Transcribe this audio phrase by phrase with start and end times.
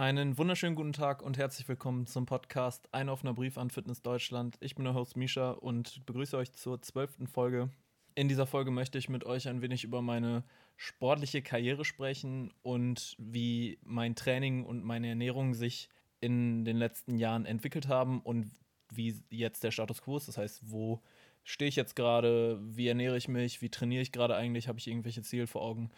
[0.00, 4.56] Einen wunderschönen guten Tag und herzlich willkommen zum Podcast Ein offener Brief an Fitness Deutschland.
[4.60, 7.68] Ich bin der Host Misha und begrüße euch zur zwölften Folge.
[8.14, 10.42] In dieser Folge möchte ich mit euch ein wenig über meine
[10.78, 15.90] sportliche Karriere sprechen und wie mein Training und meine Ernährung sich
[16.22, 18.50] in den letzten Jahren entwickelt haben und
[18.90, 20.28] wie jetzt der Status quo ist.
[20.28, 21.02] Das heißt, wo
[21.44, 24.88] stehe ich jetzt gerade, wie ernähre ich mich, wie trainiere ich gerade eigentlich, habe ich
[24.88, 25.90] irgendwelche Ziele vor Augen.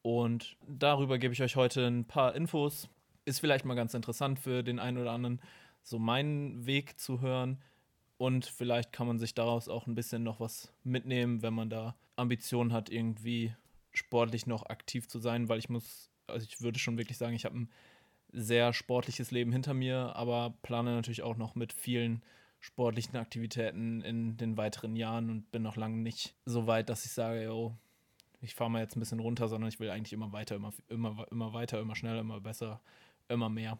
[0.00, 2.88] Und darüber gebe ich euch heute ein paar Infos.
[3.30, 5.40] Ist vielleicht mal ganz interessant für den einen oder anderen,
[5.84, 7.62] so meinen Weg zu hören.
[8.18, 11.94] Und vielleicht kann man sich daraus auch ein bisschen noch was mitnehmen, wenn man da
[12.16, 13.54] Ambitionen hat, irgendwie
[13.92, 17.44] sportlich noch aktiv zu sein, weil ich muss, also ich würde schon wirklich sagen, ich
[17.44, 17.70] habe ein
[18.32, 22.24] sehr sportliches Leben hinter mir, aber plane natürlich auch noch mit vielen
[22.58, 27.12] sportlichen Aktivitäten in den weiteren Jahren und bin noch lange nicht so weit, dass ich
[27.12, 27.76] sage, yo,
[28.40, 31.28] ich fahre mal jetzt ein bisschen runter, sondern ich will eigentlich immer weiter, immer, immer,
[31.30, 32.80] immer weiter, immer schneller, immer besser,
[33.30, 33.78] immer mehr.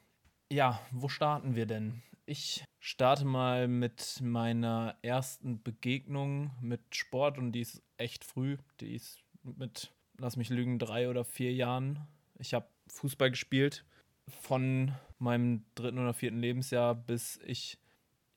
[0.52, 2.02] Ja, wo starten wir denn?
[2.26, 8.56] Ich starte mal mit meiner ersten Begegnung mit Sport und die ist echt früh.
[8.80, 12.06] Die ist mit, lass mich lügen, drei oder vier Jahren.
[12.38, 13.84] Ich habe Fußball gespielt
[14.28, 17.78] von meinem dritten oder vierten Lebensjahr bis ich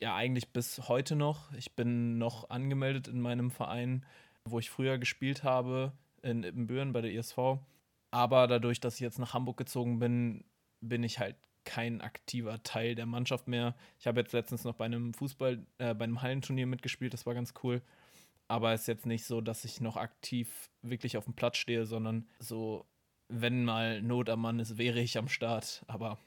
[0.02, 1.52] ja eigentlich bis heute noch.
[1.54, 4.06] Ich bin noch angemeldet in meinem Verein,
[4.44, 7.38] wo ich früher gespielt habe, in Ippenbüren bei der ISV.
[8.12, 10.44] Aber dadurch, dass ich jetzt nach Hamburg gezogen bin,
[10.90, 13.76] bin ich halt kein aktiver Teil der Mannschaft mehr.
[14.00, 17.34] Ich habe jetzt letztens noch bei einem Fußball, äh, bei einem Hallenturnier mitgespielt, das war
[17.34, 17.82] ganz cool.
[18.48, 21.86] Aber es ist jetzt nicht so, dass ich noch aktiv wirklich auf dem Platz stehe,
[21.86, 22.86] sondern so,
[23.30, 25.84] wenn mal Not am Mann ist, wäre ich am Start.
[25.88, 26.20] Aber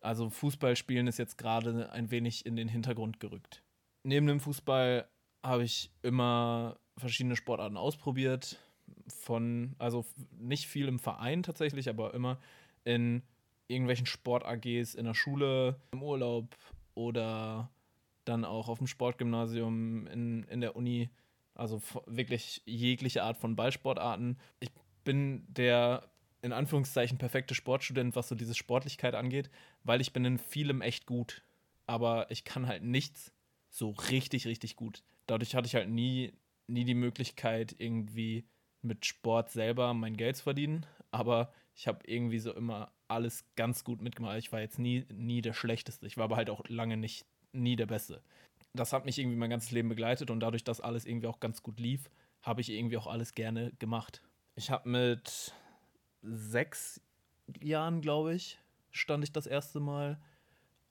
[0.00, 3.62] also Fußball spielen ist jetzt gerade ein wenig in den Hintergrund gerückt.
[4.02, 5.06] Neben dem Fußball
[5.44, 8.58] habe ich immer verschiedene Sportarten ausprobiert.
[9.08, 10.04] Von, also
[10.38, 12.38] nicht viel im Verein tatsächlich, aber immer
[12.84, 13.22] in
[13.72, 16.56] irgendwelchen Sport-AGs in der Schule, im Urlaub
[16.94, 17.70] oder
[18.24, 21.10] dann auch auf dem Sportgymnasium, in, in der Uni.
[21.54, 24.38] Also wirklich jegliche Art von Ballsportarten.
[24.60, 24.70] Ich
[25.04, 26.08] bin der
[26.40, 29.48] in Anführungszeichen perfekte Sportstudent, was so diese Sportlichkeit angeht,
[29.84, 31.42] weil ich bin in vielem echt gut,
[31.86, 33.32] aber ich kann halt nichts
[33.68, 35.04] so richtig, richtig gut.
[35.26, 36.32] Dadurch hatte ich halt nie,
[36.66, 38.44] nie die Möglichkeit, irgendwie
[38.82, 43.84] mit Sport selber mein Geld zu verdienen, aber ich habe irgendwie so immer alles ganz
[43.84, 44.38] gut mitgemacht.
[44.38, 47.76] Ich war jetzt nie, nie der Schlechteste, ich war aber halt auch lange nicht, nie
[47.76, 48.22] der Beste.
[48.74, 51.62] Das hat mich irgendwie mein ganzes Leben begleitet und dadurch, dass alles irgendwie auch ganz
[51.62, 52.10] gut lief,
[52.42, 54.22] habe ich irgendwie auch alles gerne gemacht.
[54.54, 55.54] Ich habe mit
[56.22, 57.00] sechs
[57.60, 58.58] Jahren, glaube ich,
[58.90, 60.20] stand ich das erste Mal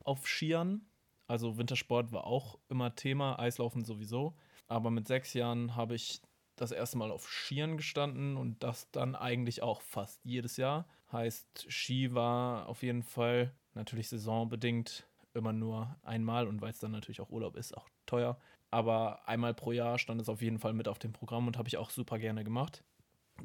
[0.03, 0.82] auf Skiern.
[1.28, 4.36] Also Wintersport war auch immer Thema, Eislaufen sowieso.
[4.68, 6.22] Aber mit sechs Jahren habe ich
[6.56, 10.88] das erste Mal auf Skiern gestanden und das dann eigentlich auch fast jedes Jahr.
[11.11, 16.91] Heißt, Ski war auf jeden Fall natürlich saisonbedingt immer nur einmal und weil es dann
[16.91, 18.38] natürlich auch Urlaub ist, auch teuer.
[18.69, 21.67] Aber einmal pro Jahr stand es auf jeden Fall mit auf dem Programm und habe
[21.67, 22.83] ich auch super gerne gemacht.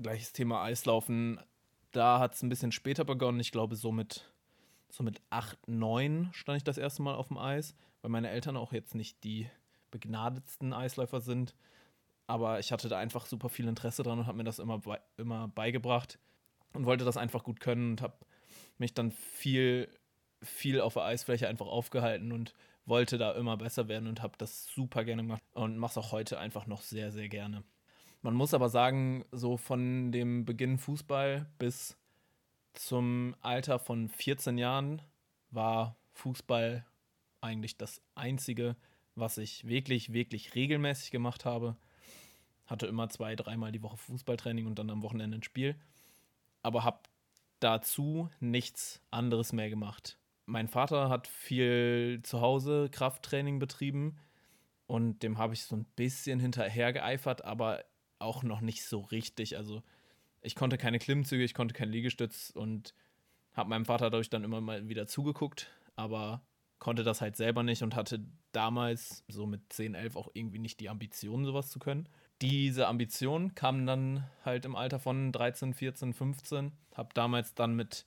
[0.01, 1.41] Gleiches Thema Eislaufen
[1.97, 3.41] da hat es ein bisschen später begonnen.
[3.41, 4.31] Ich glaube, so mit,
[4.91, 8.57] so mit 8, 9 stand ich das erste Mal auf dem Eis, weil meine Eltern
[8.57, 9.49] auch jetzt nicht die
[9.91, 11.55] begnadetsten Eisläufer sind.
[12.27, 14.81] Aber ich hatte da einfach super viel Interesse dran und habe mir das immer,
[15.17, 16.19] immer beigebracht
[16.77, 18.15] und wollte das einfach gut können und habe
[18.79, 19.89] mich dann viel,
[20.43, 22.55] viel auf der Eisfläche einfach aufgehalten und
[22.85, 26.13] wollte da immer besser werden und habe das super gerne gemacht und mache es auch
[26.13, 27.65] heute einfach noch sehr, sehr gerne.
[28.23, 31.97] Man muss aber sagen, so von dem Beginn Fußball bis
[32.75, 35.03] zum Alter von 14 Jahren
[35.51, 36.85] war Fußball
[37.41, 38.77] eigentlich das Einzige,
[39.15, 41.77] was ich wirklich, wirklich regelmäßig gemacht habe.
[42.67, 45.77] Hatte immer zwei, dreimal die Woche Fußballtraining und dann am Wochenende ein Spiel.
[46.67, 46.99] Aber habe
[47.61, 50.19] dazu nichts anderes mehr gemacht.
[50.47, 54.19] Mein Vater hat viel zu Hause Krafttraining betrieben
[54.89, 57.85] und dem habe ich so ein bisschen hinterher geeifert, aber
[58.19, 59.57] auch noch nicht so richtig.
[59.57, 59.85] Also
[60.41, 62.95] ich konnte keine Klimmzüge, ich konnte keinen Liegestütz und
[63.53, 66.43] habe meinem Vater dadurch dann immer mal wieder zugeguckt, aber
[66.81, 70.81] konnte das halt selber nicht und hatte damals so mit 10, 11 auch irgendwie nicht
[70.81, 72.09] die Ambition, sowas zu können.
[72.43, 76.73] Diese Ambition kam dann halt im Alter von 13, 14, 15.
[76.95, 78.05] Habe damals dann mit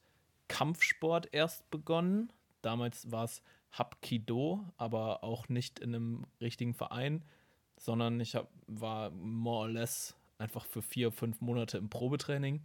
[0.47, 2.31] Kampfsport erst begonnen.
[2.61, 3.41] Damals war es
[3.71, 7.23] Hapkido, aber auch nicht in einem richtigen Verein,
[7.77, 12.63] sondern ich hab, war more or less einfach für vier, fünf Monate im Probetraining,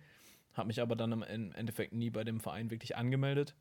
[0.55, 3.55] habe mich aber dann im Endeffekt nie bei dem Verein wirklich angemeldet.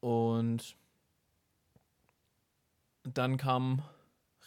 [0.00, 0.76] Und
[3.04, 3.82] dann kam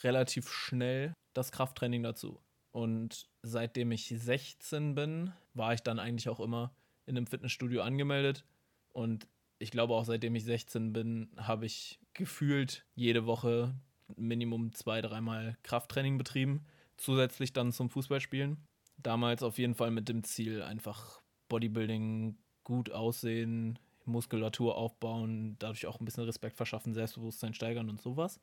[0.03, 2.41] relativ schnell das Krafttraining dazu.
[2.71, 8.45] Und seitdem ich 16 bin, war ich dann eigentlich auch immer in einem Fitnessstudio angemeldet
[8.91, 9.27] Und
[9.59, 13.75] ich glaube auch seitdem ich 16 bin, habe ich gefühlt jede Woche
[14.15, 16.65] Minimum zwei, dreimal Krafttraining betrieben,
[16.97, 18.57] zusätzlich dann zum Fußballspielen.
[18.97, 25.99] Damals auf jeden Fall mit dem Ziel, einfach Bodybuilding, gut aussehen, Muskulatur aufbauen, dadurch auch
[25.99, 28.39] ein bisschen Respekt verschaffen, Selbstbewusstsein steigern und sowas.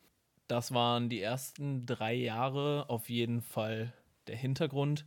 [0.48, 3.92] Das waren die ersten drei Jahre auf jeden Fall
[4.26, 5.06] der Hintergrund.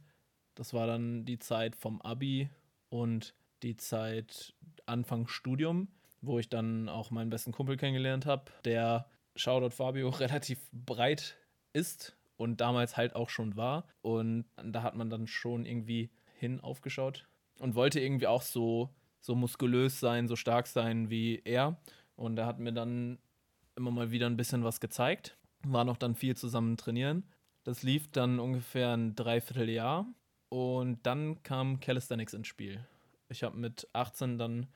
[0.55, 2.49] Das war dann die Zeit vom Abi
[2.89, 4.53] und die Zeit
[4.85, 5.87] Anfang Studium,
[6.21, 11.37] wo ich dann auch meinen besten Kumpel kennengelernt habe, der Shoutout Fabio relativ breit
[11.73, 13.87] ist und damals halt auch schon war.
[14.01, 17.27] Und da hat man dann schon irgendwie hin aufgeschaut
[17.59, 18.89] und wollte irgendwie auch so,
[19.21, 21.79] so muskulös sein, so stark sein wie er.
[22.15, 23.19] Und er hat mir dann
[23.75, 25.37] immer mal wieder ein bisschen was gezeigt.
[25.63, 27.23] War noch dann viel zusammen trainieren.
[27.63, 30.05] Das lief dann ungefähr ein Dreivierteljahr.
[30.49, 32.85] Und dann kam Calisthenics ins Spiel.
[33.29, 34.67] Ich habe mit 18 dann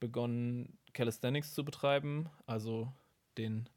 [0.00, 2.92] begonnen, Calisthenics zu betreiben, also
[3.38, 3.68] den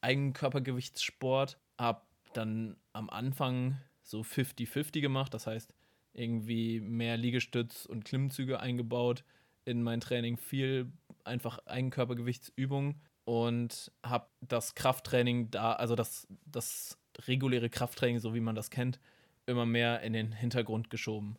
[0.00, 1.58] Eigenkörpergewichtssport.
[1.76, 5.74] Hab dann am Anfang so 50-50 gemacht, das heißt
[6.12, 9.24] irgendwie mehr Liegestütz und Klimmzüge eingebaut
[9.64, 10.92] in mein Training, viel
[11.24, 18.54] einfach Eigenkörpergewichtsübungen und habe das Krafttraining da, also das, das reguläre Krafttraining, so wie man
[18.54, 19.00] das kennt,
[19.46, 21.36] immer mehr in den Hintergrund geschoben.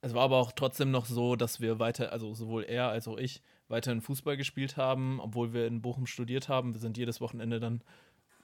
[0.00, 3.16] Es war aber auch trotzdem noch so, dass wir weiter, also sowohl er als auch
[3.16, 6.72] ich, weiterhin Fußball gespielt haben, obwohl wir in Bochum studiert haben.
[6.72, 7.82] Wir sind jedes Wochenende dann,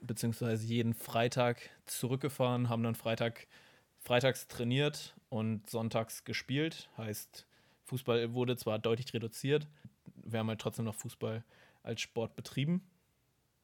[0.00, 3.46] beziehungsweise jeden Freitag zurückgefahren, haben dann Freitag,
[3.98, 6.90] freitags trainiert und sonntags gespielt.
[6.98, 7.46] Heißt,
[7.84, 9.68] Fußball wurde zwar deutlich reduziert,
[10.26, 11.44] wir haben halt trotzdem noch Fußball
[11.84, 12.82] als Sport betrieben.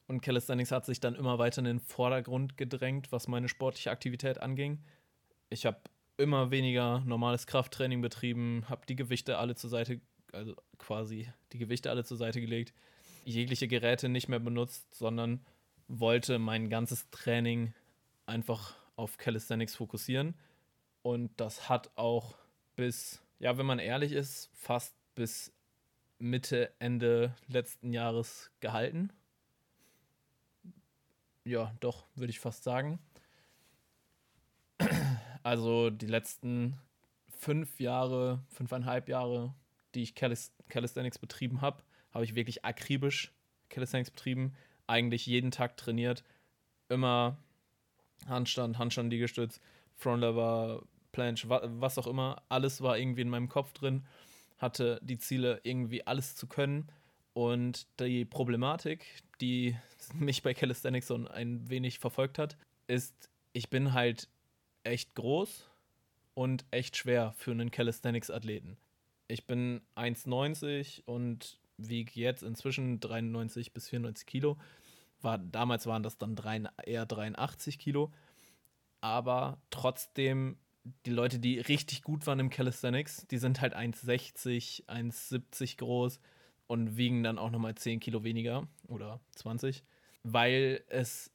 [0.07, 4.41] Und Calisthenics hat sich dann immer weiter in den Vordergrund gedrängt, was meine sportliche Aktivität
[4.41, 4.83] anging.
[5.49, 5.79] Ich habe
[6.17, 10.01] immer weniger normales Krafttraining betrieben, habe die Gewichte alle zur Seite,
[10.31, 12.73] also quasi die Gewichte alle zur Seite gelegt,
[13.25, 15.45] jegliche Geräte nicht mehr benutzt, sondern
[15.87, 17.73] wollte mein ganzes Training
[18.25, 20.35] einfach auf Calisthenics fokussieren.
[21.01, 22.35] Und das hat auch
[22.75, 25.51] bis, ja, wenn man ehrlich ist, fast bis
[26.21, 29.11] Mitte, Ende letzten Jahres gehalten.
[31.43, 32.99] Ja, doch, würde ich fast sagen.
[35.43, 36.77] Also die letzten
[37.27, 39.53] fünf Jahre, fünfeinhalb Jahre,
[39.95, 43.33] die ich Calisthenics betrieben habe, habe ich wirklich akribisch
[43.69, 44.53] Calisthenics betrieben.
[44.85, 46.23] Eigentlich jeden Tag trainiert.
[46.89, 47.37] Immer
[48.27, 49.59] Handstand, Handstand, Liegestütz,
[49.95, 52.43] Frontlever, Planche, was auch immer.
[52.49, 54.05] Alles war irgendwie in meinem Kopf drin.
[54.61, 56.87] Hatte die Ziele, irgendwie alles zu können.
[57.33, 59.05] Und die Problematik,
[59.41, 59.75] die
[60.13, 64.27] mich bei Calisthenics so ein wenig verfolgt hat, ist, ich bin halt
[64.83, 65.69] echt groß
[66.33, 68.77] und echt schwer für einen Calisthenics-Athleten.
[69.27, 74.57] Ich bin 1,90 und wiege jetzt inzwischen 93 bis 94 Kilo.
[75.21, 78.11] War, damals waren das dann drei, eher 83 Kilo.
[79.01, 80.57] Aber trotzdem,
[81.05, 86.19] die Leute, die richtig gut waren im Calisthenics, die sind halt 1,60, 1,70 groß
[86.67, 89.83] und wiegen dann auch nochmal 10 Kilo weniger oder 20,
[90.23, 91.31] weil es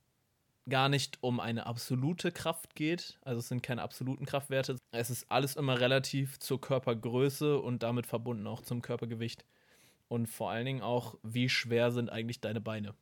[0.69, 3.19] gar nicht um eine absolute Kraft geht.
[3.23, 4.77] Also es sind keine absoluten Kraftwerte.
[4.91, 9.45] Es ist alles immer relativ zur Körpergröße und damit verbunden auch zum Körpergewicht.
[10.09, 12.95] Und vor allen Dingen auch, wie schwer sind eigentlich deine Beine.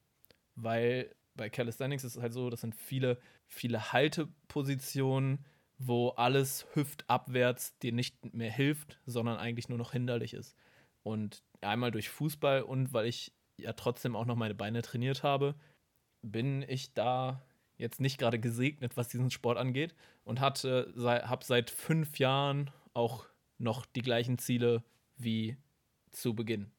[0.56, 5.44] Weil bei Calisthenics ist es halt so, das sind viele, viele Haltepositionen,
[5.78, 10.56] wo alles hüftabwärts dir nicht mehr hilft, sondern eigentlich nur noch hinderlich ist.
[11.02, 15.54] Und einmal durch Fußball und weil ich ja trotzdem auch noch meine Beine trainiert habe,
[16.22, 17.42] bin ich da
[17.76, 22.70] jetzt nicht gerade gesegnet, was diesen Sport angeht und hatte, sei, habe seit fünf Jahren
[22.94, 23.26] auch
[23.58, 24.84] noch die gleichen Ziele
[25.16, 25.56] wie
[26.10, 26.70] zu Beginn.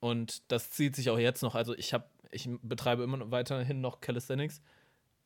[0.00, 1.54] Und das zieht sich auch jetzt noch.
[1.54, 4.60] Also ich habe, ich betreibe immer weiterhin noch Calisthenics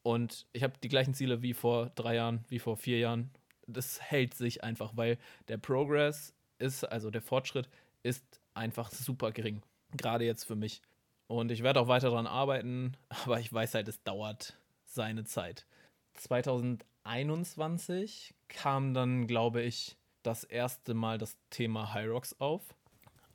[0.05, 3.31] und ich habe die gleichen Ziele wie vor drei Jahren, wie vor vier Jahren.
[3.67, 5.17] Das hält sich einfach, weil
[5.49, 7.71] der Progress ist, also der Fortschritt
[8.03, 9.63] ist einfach super gering.
[9.97, 10.83] Gerade jetzt für mich.
[11.27, 15.65] Und ich werde auch weiter daran arbeiten, aber ich weiß halt, es dauert seine Zeit.
[16.13, 22.75] 2021 kam dann, glaube ich, das erste Mal das Thema Hyrox auf.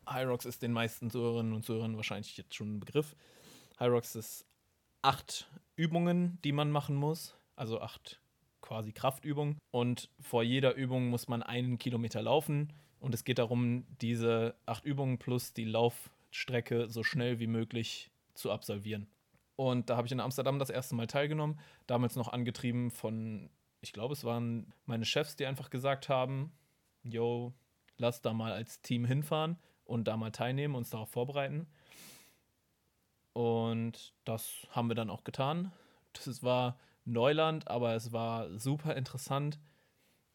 [0.07, 3.15] Hyrox ist den meisten Zuhörerinnen und Zuhörern wahrscheinlich jetzt schon ein Begriff.
[3.79, 4.45] Hyrox ist
[5.01, 8.19] acht Übungen, die man machen muss, also acht
[8.61, 9.57] quasi Kraftübungen.
[9.71, 12.73] Und vor jeder Übung muss man einen Kilometer laufen.
[12.99, 18.51] Und es geht darum, diese acht Übungen plus die Laufstrecke so schnell wie möglich zu
[18.51, 19.07] absolvieren.
[19.55, 21.59] Und da habe ich in Amsterdam das erste Mal teilgenommen.
[21.87, 23.49] Damals noch angetrieben von,
[23.81, 26.51] ich glaube, es waren meine Chefs, die einfach gesagt haben:
[27.03, 27.53] Yo,
[27.97, 29.57] lass da mal als Team hinfahren.
[29.89, 31.67] und da mal teilnehmen, uns darauf vorbereiten.
[33.33, 35.71] Und das haben wir dann auch getan.
[36.13, 39.59] Das war Neuland, aber es war super interessant.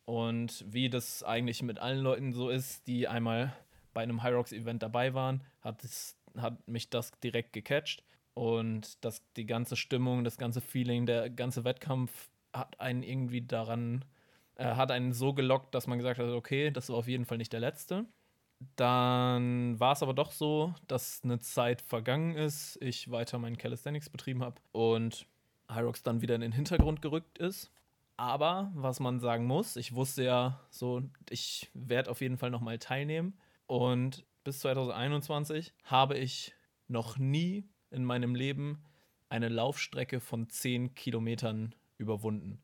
[0.05, 3.53] Und wie das eigentlich mit allen Leuten so ist, die einmal
[3.95, 8.03] bei einem High Rocks Event dabei waren, hat, es, hat mich das direkt gecatcht.
[8.35, 14.05] Und das, die ganze Stimmung, das ganze Feeling, der ganze Wettkampf hat einen irgendwie daran,
[14.57, 17.39] äh, hat einen so gelockt, dass man gesagt hat, okay, das war auf jeden Fall
[17.39, 18.07] nicht der letzte.
[18.77, 24.09] Dann war es aber doch so, dass eine Zeit vergangen ist, ich weiter meinen Calisthenics
[24.09, 25.27] betrieben habe und
[25.71, 27.71] Hyrox dann wieder in den Hintergrund gerückt ist.
[28.17, 32.79] Aber was man sagen muss, ich wusste ja so, ich werde auf jeden Fall nochmal
[32.79, 33.37] teilnehmen.
[33.67, 36.55] Und bis 2021 habe ich
[36.87, 38.83] noch nie in meinem Leben
[39.29, 42.63] eine Laufstrecke von 10 Kilometern überwunden.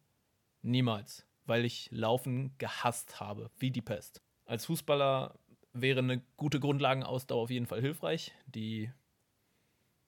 [0.63, 4.23] Niemals, weil ich Laufen gehasst habe, wie die Pest.
[4.45, 5.35] Als Fußballer
[5.73, 8.33] wäre eine gute Grundlagenausdauer auf jeden Fall hilfreich.
[8.47, 8.91] Die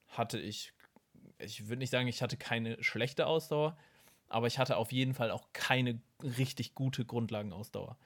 [0.08, 0.72] hatte ich,
[1.38, 3.76] ich würde nicht sagen, ich hatte keine schlechte Ausdauer,
[4.28, 7.96] aber ich hatte auf jeden Fall auch keine richtig gute Grundlagenausdauer.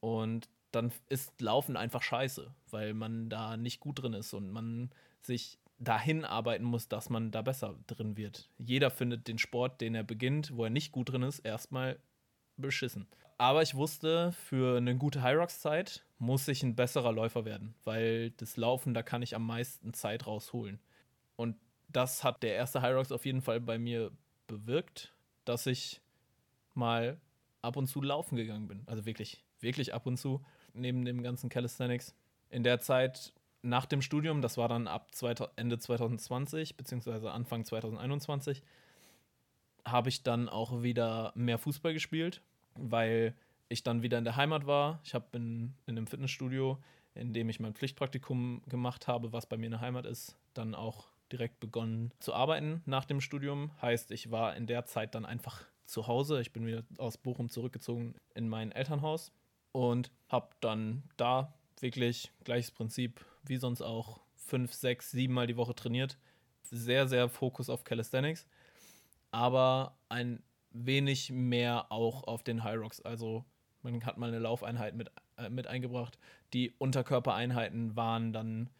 [0.00, 4.90] Und dann ist Laufen einfach scheiße, weil man da nicht gut drin ist und man
[5.22, 8.50] sich dahin arbeiten muss, dass man da besser drin wird.
[8.58, 11.98] Jeder findet den Sport, den er beginnt, wo er nicht gut drin ist, erstmal
[12.56, 13.06] beschissen.
[13.38, 17.76] Aber ich wusste, für eine gute High Rocks Zeit muss ich ein besserer Läufer werden,
[17.84, 20.80] weil das Laufen, da kann ich am meisten Zeit rausholen.
[21.36, 24.10] Und das hat der erste Rocks auf jeden Fall bei mir
[24.48, 25.14] bewirkt,
[25.44, 26.00] dass ich
[26.74, 27.20] mal
[27.62, 28.82] ab und zu laufen gegangen bin.
[28.86, 32.16] Also wirklich, wirklich ab und zu, neben dem ganzen Calisthenics.
[32.50, 35.10] In der Zeit nach dem Studium, das war dann ab
[35.54, 38.62] Ende 2020 beziehungsweise Anfang 2021,
[39.84, 42.42] habe ich dann auch wieder mehr Fußball gespielt,
[42.80, 43.34] weil
[43.68, 45.00] ich dann wieder in der Heimat war.
[45.04, 46.78] Ich habe in, in einem Fitnessstudio,
[47.14, 50.74] in dem ich mein Pflichtpraktikum gemacht habe, was bei mir in der Heimat ist, dann
[50.74, 53.70] auch direkt begonnen zu arbeiten nach dem Studium.
[53.82, 56.40] Heißt, ich war in der Zeit dann einfach zu Hause.
[56.40, 59.32] Ich bin wieder aus Bochum zurückgezogen in mein Elternhaus
[59.72, 65.56] und habe dann da wirklich gleiches Prinzip wie sonst auch fünf, sechs, sieben Mal die
[65.56, 66.18] Woche trainiert.
[66.62, 68.46] Sehr, sehr Fokus auf Calisthenics,
[69.30, 73.00] aber ein wenig mehr auch auf den High Rocks.
[73.00, 73.44] Also
[73.82, 76.18] man hat mal eine Laufeinheit mit, äh, mit eingebracht.
[76.52, 78.70] Die Unterkörpereinheiten waren dann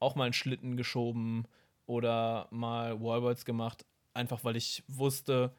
[0.00, 1.46] auch mal einen Schlitten geschoben
[1.86, 5.52] oder mal Wallballs gemacht, einfach weil ich wusste,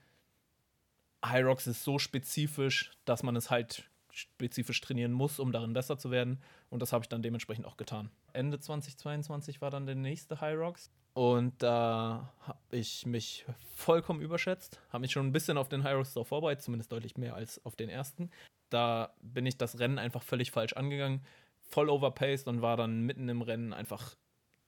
[1.26, 5.98] High Rocks ist so spezifisch, dass man es halt spezifisch trainieren muss, um darin besser
[5.98, 6.42] zu werden.
[6.70, 8.10] Und das habe ich dann dementsprechend auch getan.
[8.34, 10.92] Ende 2022 war dann der nächste High Rocks.
[11.14, 14.80] Und da habe ich mich vollkommen überschätzt.
[14.90, 17.76] Habe mich schon ein bisschen auf den High Rocks vorbereitet, zumindest deutlich mehr als auf
[17.76, 18.30] den ersten.
[18.70, 21.26] Da bin ich das Rennen einfach völlig falsch angegangen.
[21.62, 24.16] Voll overpaced und war dann mitten im Rennen einfach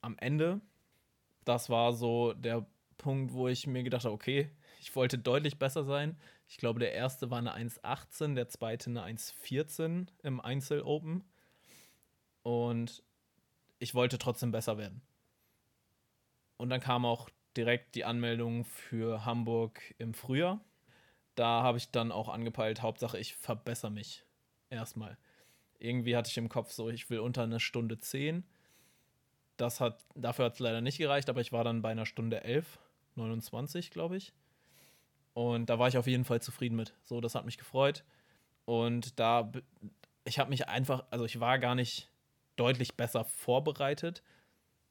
[0.01, 0.61] am Ende.
[1.45, 2.65] Das war so der
[2.97, 6.17] Punkt, wo ich mir gedacht habe, okay, ich wollte deutlich besser sein.
[6.47, 11.23] Ich glaube, der erste war eine 1,18, der zweite eine 1,14 im Einzel Open.
[12.43, 13.03] Und
[13.79, 15.01] ich wollte trotzdem besser werden.
[16.61, 17.27] Und dann kam auch
[17.57, 20.63] direkt die Anmeldung für Hamburg im Frühjahr.
[21.33, 24.25] Da habe ich dann auch angepeilt, Hauptsache ich verbessere mich
[24.69, 25.17] erstmal.
[25.79, 28.43] Irgendwie hatte ich im Kopf so, ich will unter eine Stunde 10.
[29.57, 32.43] Das hat, dafür hat es leider nicht gereicht, aber ich war dann bei einer Stunde
[32.43, 32.77] 11,
[33.15, 34.31] 29, glaube ich.
[35.33, 36.93] Und da war ich auf jeden Fall zufrieden mit.
[37.05, 38.03] So, das hat mich gefreut.
[38.65, 39.51] Und da,
[40.25, 42.11] ich habe mich einfach, also ich war gar nicht
[42.55, 44.21] deutlich besser vorbereitet,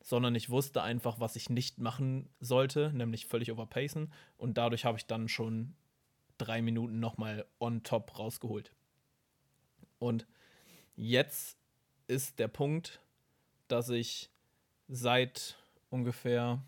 [0.03, 4.13] sondern ich wusste einfach, was ich nicht machen sollte, nämlich völlig overpacen.
[4.37, 5.75] Und dadurch habe ich dann schon
[6.39, 8.73] drei Minuten nochmal on top rausgeholt.
[9.99, 10.27] Und
[10.97, 11.59] jetzt
[12.07, 13.01] ist der Punkt,
[13.69, 14.31] dass ich
[14.89, 15.57] seit
[15.91, 16.63] ungefähr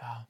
[0.00, 0.26] ja,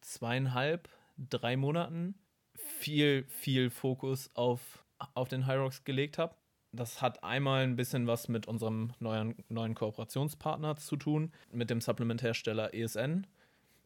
[0.00, 2.14] zweieinhalb, drei Monaten
[2.54, 4.84] viel, viel Fokus auf,
[5.14, 6.34] auf den Rocks gelegt habe.
[6.72, 11.80] Das hat einmal ein bisschen was mit unserem neuen, neuen Kooperationspartner zu tun, mit dem
[11.80, 13.26] Supplementhersteller ESN,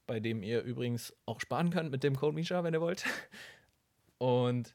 [0.07, 3.05] bei dem ihr übrigens auch sparen könnt mit dem Code Misha, wenn ihr wollt.
[4.19, 4.75] Und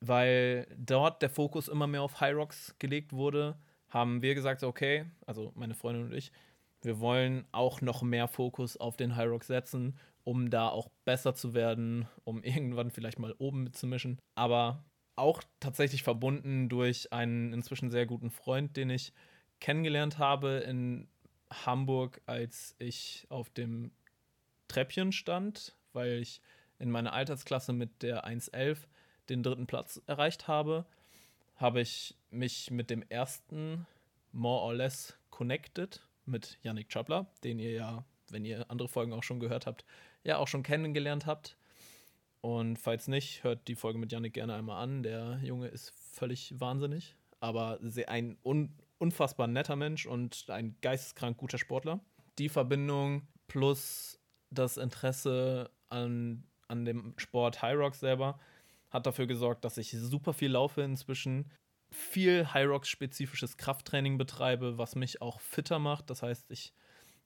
[0.00, 5.06] weil dort der Fokus immer mehr auf High Rocks gelegt wurde, haben wir gesagt, okay,
[5.26, 6.32] also meine Freundin und ich,
[6.82, 11.34] wir wollen auch noch mehr Fokus auf den High Rocks setzen um da auch besser
[11.34, 14.18] zu werden, um irgendwann vielleicht mal oben mitzumischen.
[14.34, 14.84] Aber
[15.16, 19.12] auch tatsächlich verbunden durch einen inzwischen sehr guten Freund, den ich
[19.60, 21.08] kennengelernt habe in
[21.50, 23.92] Hamburg, als ich auf dem
[24.68, 26.40] Treppchen stand, weil ich
[26.78, 28.78] in meiner Altersklasse mit der 1.11
[29.28, 30.86] den dritten Platz erreicht habe,
[31.56, 33.86] habe ich mich mit dem ersten
[34.32, 39.22] More or Less Connected mit Yannick Chapler, den ihr ja, wenn ihr andere Folgen auch
[39.22, 39.84] schon gehört habt,
[40.24, 41.56] ja auch schon kennengelernt habt.
[42.46, 45.02] Und falls nicht, hört die Folge mit Yannick gerne einmal an.
[45.02, 51.58] Der Junge ist völlig wahnsinnig, aber ein un unfassbar netter Mensch und ein geisteskrank guter
[51.58, 51.98] Sportler.
[52.38, 58.38] Die Verbindung plus das Interesse an, an dem Sport High Rock selber
[58.90, 61.50] hat dafür gesorgt, dass ich super viel laufe inzwischen,
[61.90, 66.10] viel High Rocks spezifisches Krafttraining betreibe, was mich auch fitter macht.
[66.10, 66.72] Das heißt, ich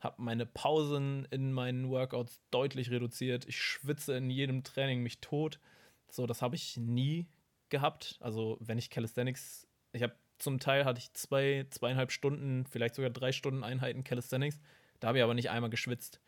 [0.00, 3.47] habe meine Pausen in meinen Workouts deutlich reduziert.
[3.47, 5.61] Ich schwitze in jedem Training mich tot.
[6.09, 7.26] So, das habe ich nie
[7.69, 8.16] gehabt.
[8.21, 13.11] Also, wenn ich Calisthenics, ich habe zum Teil hatte ich zwei, zweieinhalb Stunden, vielleicht sogar
[13.11, 14.59] drei Stunden Einheiten Calisthenics.
[14.99, 16.21] Da habe ich aber nicht einmal geschwitzt.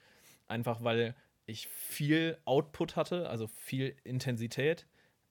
[0.49, 1.15] Einfach weil
[1.47, 4.87] ich viel Output hatte, also viel Intensität,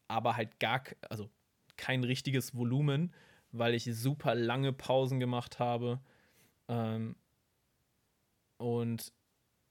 [0.07, 1.29] aber halt gar, also
[1.77, 3.13] kein richtiges Volumen,
[3.51, 6.01] weil ich super lange Pausen gemacht habe
[6.71, 7.15] ähm,
[8.61, 9.11] und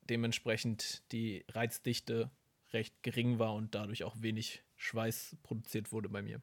[0.09, 2.31] dementsprechend die Reizdichte
[2.73, 6.41] recht gering war und dadurch auch wenig Schweiß produziert wurde bei mir.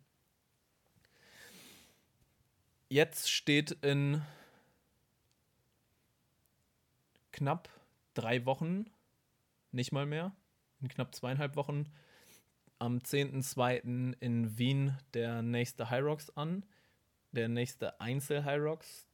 [2.90, 4.22] Jetzt steht in
[7.32, 7.70] knapp
[8.14, 8.86] drei Wochen,
[9.72, 10.34] nicht mal mehr,
[10.82, 11.92] in knapp zweieinhalb Wochen,
[12.80, 14.16] am 10.2.
[14.20, 16.64] in Wien der nächste Hyrox an,
[17.32, 19.06] der nächste Einzel-Hyrox,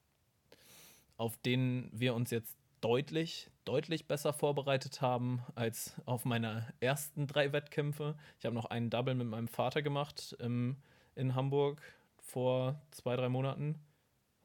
[1.17, 7.53] auf den wir uns jetzt deutlich, deutlich besser vorbereitet haben als auf meine ersten drei
[7.53, 8.15] Wettkämpfe.
[8.39, 10.75] Ich habe noch einen Double mit meinem Vater gemacht im,
[11.15, 11.81] in Hamburg
[12.19, 13.79] vor zwei, drei Monaten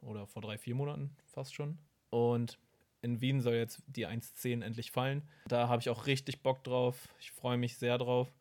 [0.02, 1.78] oder vor drei, vier Monaten fast schon.
[2.10, 2.58] Und
[3.02, 5.28] in Wien soll jetzt die 1.10 endlich fallen.
[5.48, 7.08] Da habe ich auch richtig Bock drauf.
[7.18, 8.32] Ich freue mich sehr drauf.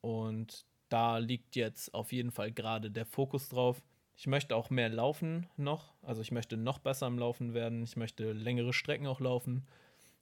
[0.00, 3.82] Und da liegt jetzt auf jeden Fall gerade der Fokus drauf.
[4.18, 5.94] Ich möchte auch mehr laufen noch.
[6.02, 7.84] Also ich möchte noch besser im Laufen werden.
[7.84, 9.64] Ich möchte längere Strecken auch laufen.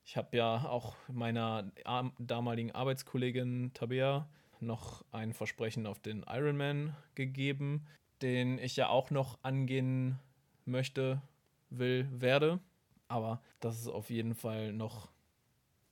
[0.04, 1.72] Ich habe ja auch meiner
[2.18, 4.28] damaligen Arbeitskollegin Tabea
[4.60, 7.86] noch ein Versprechen auf den Ironman gegeben,
[8.20, 10.18] den ich ja auch noch angehen
[10.66, 11.22] möchte,
[11.70, 12.60] will, werde.
[13.08, 15.10] Aber das ist auf jeden Fall noch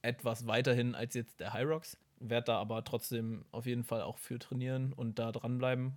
[0.02, 4.18] etwas weiterhin als jetzt der High Rocks werde da aber trotzdem auf jeden Fall auch
[4.18, 5.96] für trainieren und da dranbleiben.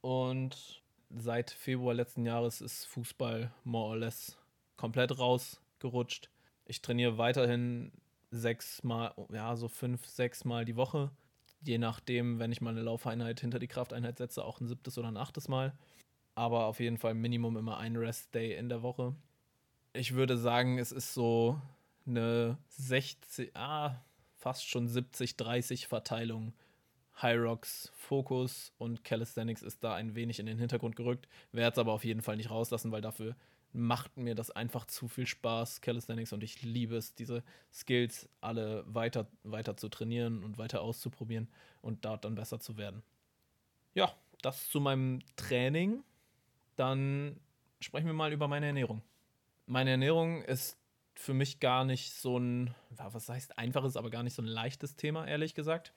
[0.00, 0.81] Und
[1.16, 4.36] seit Februar letzten Jahres ist Fußball more or less
[4.76, 6.30] komplett rausgerutscht.
[6.66, 7.92] Ich trainiere weiterhin
[8.30, 11.10] sechsmal, ja, so fünf, sechs Mal die Woche.
[11.64, 15.08] Je nachdem, wenn ich mal eine Laufeinheit hinter die Krafteinheit setze, auch ein siebtes oder
[15.08, 15.72] ein achtes Mal.
[16.34, 19.14] Aber auf jeden Fall Minimum immer ein Rest-Day in der Woche.
[19.92, 21.60] Ich würde sagen, es ist so
[22.06, 24.00] eine 60, ah,
[24.38, 26.54] fast schon 70-30 Verteilung.
[27.20, 31.28] High Rocks Fokus und Calisthenics ist da ein wenig in den Hintergrund gerückt.
[31.52, 33.36] Werde es aber auf jeden Fall nicht rauslassen, weil dafür
[33.72, 38.84] macht mir das einfach zu viel Spaß, Calisthenics, und ich liebe es, diese Skills alle
[38.86, 41.48] weiter, weiter zu trainieren und weiter auszuprobieren
[41.80, 43.02] und dort dann besser zu werden.
[43.94, 46.02] Ja, das zu meinem Training.
[46.76, 47.38] Dann
[47.80, 49.02] sprechen wir mal über meine Ernährung.
[49.66, 50.76] Meine Ernährung ist
[51.14, 54.96] für mich gar nicht so ein, was heißt einfaches, aber gar nicht so ein leichtes
[54.96, 55.92] Thema, ehrlich gesagt.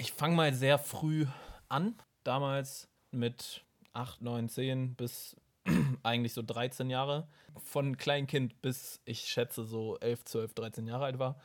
[0.00, 1.26] Ich fange mal sehr früh
[1.68, 1.96] an.
[2.22, 5.34] Damals mit 8, 9, 10 bis
[6.04, 7.26] eigentlich so 13 Jahre.
[7.56, 11.40] Von Kleinkind bis ich schätze so 11, 12, 13 Jahre alt war.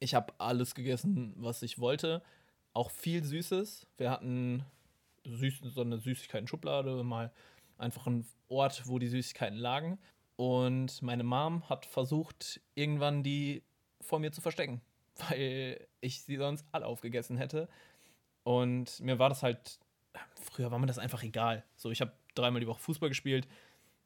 [0.00, 2.24] Ich habe alles gegessen, was ich wollte.
[2.72, 3.86] Auch viel Süßes.
[3.98, 4.64] Wir hatten
[5.24, 7.30] süß, so eine Süßigkeiten-Schublade, mal
[7.78, 10.00] einfach ein Ort, wo die Süßigkeiten lagen.
[10.34, 13.62] Und meine Mom hat versucht, irgendwann die
[14.00, 14.80] vor mir zu verstecken,
[15.28, 17.68] weil ich sie sonst alle aufgegessen hätte.
[18.42, 19.78] Und mir war das halt,
[20.40, 21.64] früher war mir das einfach egal.
[21.76, 23.48] So, ich habe dreimal die Woche Fußball gespielt.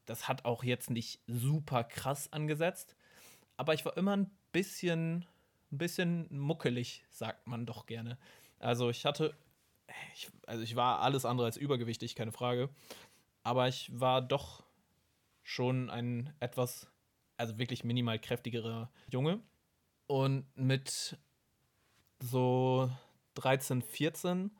[0.05, 2.95] Das hat auch jetzt nicht super krass angesetzt.
[3.57, 5.25] Aber ich war immer ein bisschen,
[5.71, 8.17] ein bisschen muckelig, sagt man doch gerne.
[8.59, 9.35] Also ich hatte,
[10.13, 12.69] ich, also ich war alles andere als übergewichtig, keine Frage.
[13.43, 14.63] Aber ich war doch
[15.43, 16.91] schon ein etwas,
[17.37, 19.41] also wirklich minimal kräftigerer Junge.
[20.07, 21.17] Und mit
[22.19, 22.89] so
[23.35, 24.51] 13, 14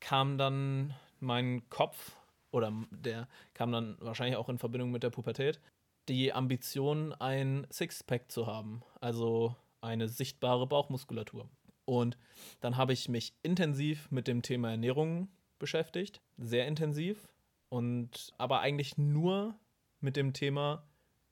[0.00, 2.16] kam dann mein Kopf,
[2.50, 5.60] oder der kam dann wahrscheinlich auch in Verbindung mit der Pubertät,
[6.08, 8.82] die Ambition, ein Sixpack zu haben.
[9.00, 11.48] Also eine sichtbare Bauchmuskulatur.
[11.84, 12.16] Und
[12.60, 17.28] dann habe ich mich intensiv mit dem Thema Ernährung beschäftigt, sehr intensiv
[17.68, 19.54] und aber eigentlich nur
[20.00, 20.84] mit dem Thema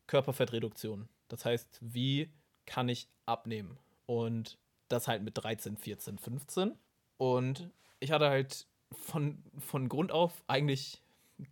[0.07, 1.09] Körperfettreduktion.
[1.29, 2.31] Das heißt, wie
[2.67, 3.79] kann ich abnehmen?
[4.07, 6.73] Und das halt mit 13, 14, 15.
[7.17, 7.71] Und
[8.01, 11.03] ich hatte halt von, von Grund auf eigentlich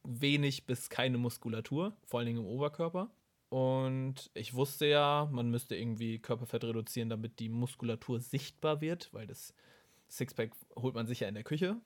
[0.04, 3.10] wenig bis keine Muskulatur, vor allen Dingen im Oberkörper.
[3.48, 9.26] Und ich wusste ja, man müsste irgendwie Körperfett reduzieren, damit die Muskulatur sichtbar wird, weil
[9.26, 9.54] das
[10.10, 11.76] Sixpack holt man sich ja in der Küche.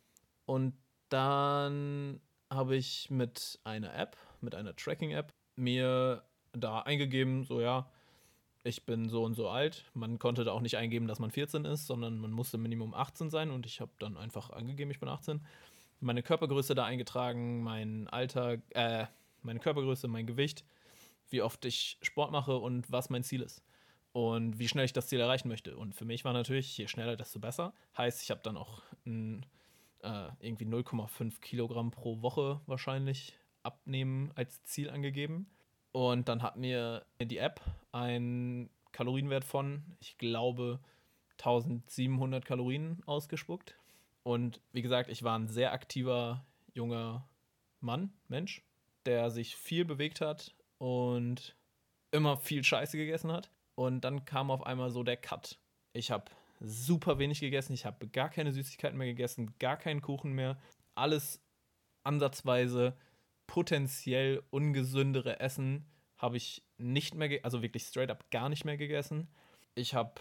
[0.46, 0.74] Und
[1.08, 7.90] dann habe ich mit einer App, mit einer Tracking-App, mir da eingegeben, so ja,
[8.64, 9.84] ich bin so und so alt.
[9.94, 13.30] Man konnte da auch nicht eingeben, dass man 14 ist, sondern man musste Minimum 18
[13.30, 15.44] sein und ich habe dann einfach angegeben, ich bin 18.
[16.00, 19.06] Meine Körpergröße da eingetragen, mein Alter, äh,
[19.42, 20.64] meine Körpergröße, mein Gewicht,
[21.30, 23.62] wie oft ich Sport mache und was mein Ziel ist.
[24.12, 25.76] Und wie schnell ich das Ziel erreichen möchte.
[25.76, 27.72] Und für mich war natürlich, je schneller, desto besser.
[27.96, 29.46] Heißt, ich habe dann auch ein,
[30.02, 35.46] äh, irgendwie 0,5 Kilogramm pro Woche wahrscheinlich abnehmen als Ziel angegeben.
[35.92, 37.60] Und dann hat mir die App
[37.92, 40.80] einen Kalorienwert von, ich glaube,
[41.38, 43.76] 1700 Kalorien ausgespuckt.
[44.22, 47.28] Und wie gesagt, ich war ein sehr aktiver junger
[47.80, 48.62] Mann, Mensch,
[49.04, 51.56] der sich viel bewegt hat und
[52.12, 53.50] immer viel Scheiße gegessen hat.
[53.74, 55.58] Und dann kam auf einmal so der Cut.
[55.92, 60.32] Ich habe super wenig gegessen, ich habe gar keine Süßigkeiten mehr gegessen, gar keinen Kuchen
[60.32, 60.58] mehr.
[60.94, 61.42] Alles
[62.04, 62.96] ansatzweise
[63.46, 69.28] potenziell ungesündere Essen habe ich nicht mehr, also wirklich straight up gar nicht mehr gegessen.
[69.74, 70.14] Ich habe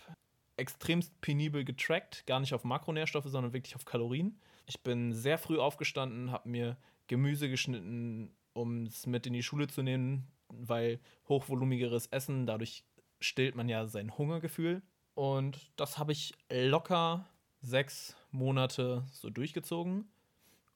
[0.58, 4.40] extremst penibel getrackt, gar nicht auf Makronährstoffe, sondern wirklich auf Kalorien.
[4.66, 9.68] Ich bin sehr früh aufgestanden, habe mir Gemüse geschnitten, um es mit in die Schule
[9.68, 12.84] zu nehmen, weil hochvolumigeres Essen, dadurch
[13.20, 14.82] stillt man ja sein Hungergefühl.
[15.14, 17.28] Und das habe ich locker
[17.62, 20.10] sechs Monate so durchgezogen.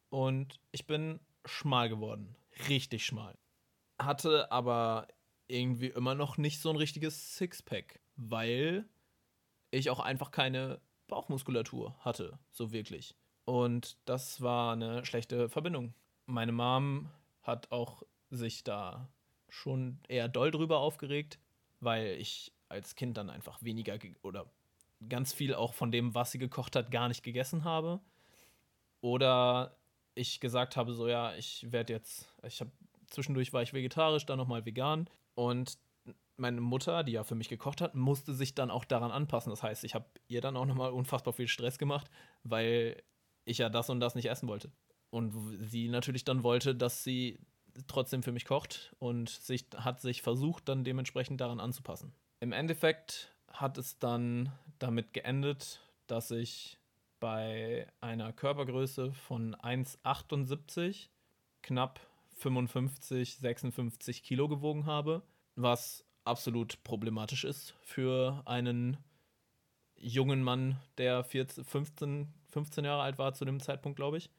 [0.09, 2.35] Und ich bin schmal geworden
[2.69, 3.37] richtig schmal.
[3.99, 5.07] Hatte aber
[5.47, 8.85] irgendwie immer noch nicht so ein richtiges Sixpack, weil
[9.71, 13.15] ich auch einfach keine Bauchmuskulatur hatte, so wirklich.
[13.45, 15.93] Und das war eine schlechte Verbindung.
[16.25, 17.09] Meine Mom
[17.43, 19.07] hat auch sich da
[19.49, 21.39] schon eher doll drüber aufgeregt,
[21.79, 24.49] weil ich als Kind dann einfach weniger oder
[25.07, 28.01] ganz viel auch von dem, was sie gekocht hat, gar nicht gegessen habe.
[29.01, 29.77] Oder
[30.15, 32.71] ich gesagt habe, so ja, ich werde jetzt, ich habe
[33.07, 35.77] zwischendurch war ich vegetarisch, dann nochmal vegan und
[36.37, 39.51] meine Mutter, die ja für mich gekocht hat, musste sich dann auch daran anpassen.
[39.51, 42.09] Das heißt, ich habe ihr dann auch nochmal unfassbar viel Stress gemacht,
[42.43, 43.01] weil
[43.45, 44.71] ich ja das und das nicht essen wollte.
[45.11, 47.39] Und sie natürlich dann wollte, dass sie
[47.87, 52.13] trotzdem für mich kocht und sich, hat sich versucht, dann dementsprechend daran anzupassen.
[52.39, 56.79] Im Endeffekt hat es dann damit geendet, dass ich
[57.19, 61.09] bei einer Körpergröße von 1,78
[61.61, 61.99] knapp
[62.35, 65.23] 55, 56 Kilo gewogen habe,
[65.55, 68.97] was absolut problematisch ist für einen
[69.95, 74.29] jungen Mann, der 14, 15, 15 Jahre alt war zu dem Zeitpunkt, glaube ich.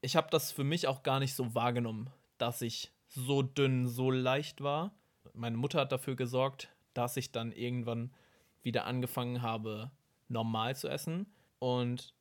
[0.00, 4.10] Ich habe das für mich auch gar nicht so wahrgenommen, dass ich so dünn, so
[4.10, 4.92] leicht war.
[5.32, 8.12] Meine Mutter hat dafür gesorgt, dass ich dann irgendwann
[8.62, 9.90] wieder angefangen habe,
[10.28, 11.26] normal zu essen.
[11.58, 12.14] Und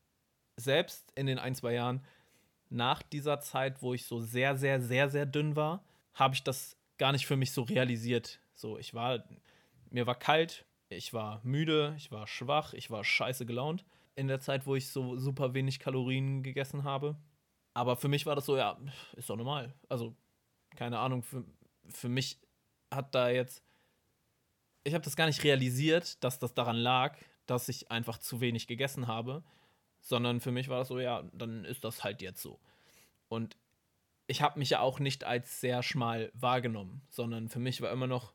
[0.58, 2.04] selbst in den ein, zwei Jahren
[2.70, 6.78] nach dieser Zeit, wo ich so sehr, sehr, sehr, sehr dünn war, habe ich das
[6.98, 8.40] gar nicht für mich so realisiert.
[8.54, 9.24] So, ich war,
[9.90, 14.40] mir war kalt, ich war müde, ich war schwach, ich war scheiße gelaunt in der
[14.40, 17.18] Zeit, wo ich so super wenig Kalorien gegessen habe.
[17.74, 18.80] Aber für mich war das so, ja,
[19.18, 19.74] ist doch normal.
[19.90, 20.16] Also,
[20.76, 21.44] keine Ahnung, für,
[21.90, 22.40] für mich
[22.94, 23.62] hat da jetzt,
[24.86, 28.68] ich habe das gar nicht realisiert, dass das daran lag, dass ich einfach zu wenig
[28.68, 29.44] gegessen habe
[30.06, 32.60] sondern für mich war das so, ja, dann ist das halt jetzt so.
[33.28, 33.58] Und
[34.28, 38.06] ich habe mich ja auch nicht als sehr schmal wahrgenommen, sondern für mich war immer
[38.06, 38.34] noch,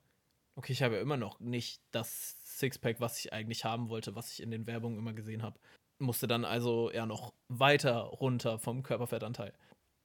[0.57, 4.33] okay, ich habe ja immer noch nicht das Sixpack, was ich eigentlich haben wollte, was
[4.33, 5.61] ich in den Werbungen immer gesehen habe.
[6.01, 9.55] Musste dann also ja noch weiter runter vom Körperfettanteil.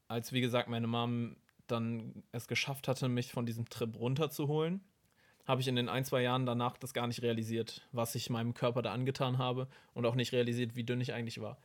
[0.07, 4.83] Als, wie gesagt, meine Mom dann es geschafft hatte, mich von diesem Trip runterzuholen,
[5.45, 8.53] habe ich in den ein, zwei Jahren danach das gar nicht realisiert, was ich meinem
[8.53, 11.58] Körper da angetan habe und auch nicht realisiert, wie dünn ich eigentlich war.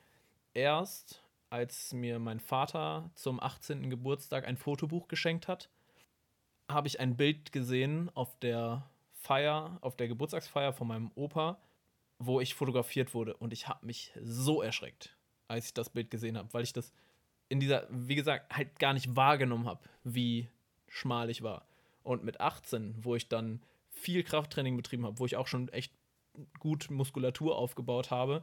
[0.52, 3.90] Erst als mir mein Vater zum 18.
[3.90, 5.68] Geburtstag ein Fotobuch geschenkt hat,
[6.68, 11.58] habe ich ein Bild gesehen auf der Feier, auf der Geburtstagsfeier von meinem Opa,
[12.18, 13.36] wo ich fotografiert wurde.
[13.36, 15.16] Und ich habe mich so erschreckt,
[15.48, 16.92] als ich das Bild gesehen habe, weil ich das
[17.48, 20.48] in dieser, wie gesagt, halt gar nicht wahrgenommen habe, wie
[20.86, 21.66] schmal ich war.
[22.04, 25.92] Und mit 18, wo ich dann viel Krafttraining betrieben habe, wo ich auch schon echt
[26.58, 28.42] gut Muskulatur aufgebaut habe,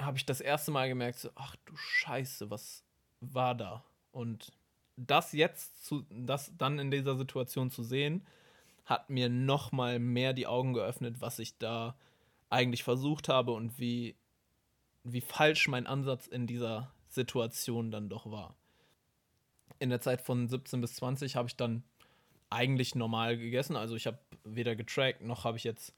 [0.00, 2.84] habe ich das erste Mal gemerkt, so, ach du Scheiße, was
[3.20, 3.84] war da?
[4.10, 4.52] Und
[4.96, 8.26] das jetzt zu, das dann in dieser Situation zu sehen,
[8.84, 11.96] hat mir noch mal mehr die Augen geöffnet, was ich da
[12.50, 14.16] eigentlich versucht habe und wie,
[15.04, 18.54] wie falsch mein Ansatz in dieser Situation dann doch war.
[19.78, 21.84] In der Zeit von 17 bis 20 habe ich dann
[22.50, 23.76] eigentlich normal gegessen.
[23.76, 25.94] Also ich habe weder getrackt, noch habe ich jetzt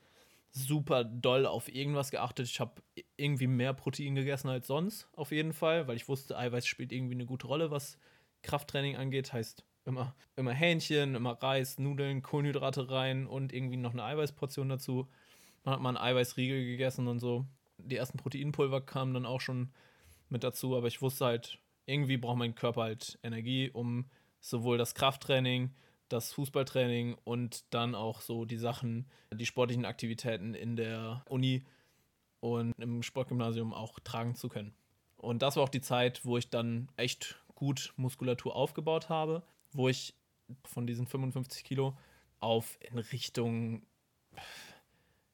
[0.50, 2.46] super doll auf irgendwas geachtet.
[2.46, 2.80] Ich habe
[3.16, 7.14] irgendwie mehr Protein gegessen als sonst, auf jeden Fall, weil ich wusste, Eiweiß spielt irgendwie
[7.14, 7.98] eine gute Rolle, was
[8.42, 9.32] Krafttraining angeht.
[9.32, 15.08] Heißt immer, immer Hähnchen, immer Reis, Nudeln, Kohlenhydrate rein und irgendwie noch eine Eiweißportion dazu.
[15.64, 17.46] Dann hat man Eiweißriegel gegessen und so.
[17.78, 19.72] Die ersten Proteinpulver kamen dann auch schon
[20.28, 24.06] mit dazu, aber ich wusste halt, irgendwie braucht mein Körper halt Energie, um
[24.40, 25.74] sowohl das Krafttraining
[26.08, 31.64] das Fußballtraining und dann auch so die Sachen, die sportlichen Aktivitäten in der Uni
[32.40, 34.74] und im Sportgymnasium auch tragen zu können.
[35.16, 39.88] Und das war auch die Zeit, wo ich dann echt gut Muskulatur aufgebaut habe, wo
[39.88, 40.14] ich
[40.64, 41.96] von diesen 55 Kilo
[42.40, 43.82] auf in Richtung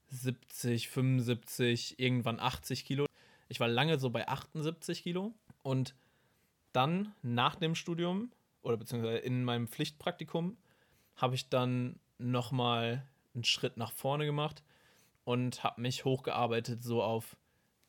[0.09, 3.07] 70, 75, irgendwann 80 Kilo.
[3.49, 5.95] Ich war lange so bei 78 Kilo und
[6.73, 8.31] dann nach dem Studium
[8.63, 10.57] oder beziehungsweise in meinem Pflichtpraktikum
[11.17, 14.63] habe ich dann nochmal einen Schritt nach vorne gemacht
[15.25, 17.37] und habe mich hochgearbeitet so auf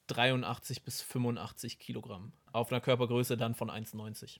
[0.07, 2.33] 83 bis 85 Kilogramm.
[2.51, 4.39] Auf einer Körpergröße dann von 1,90.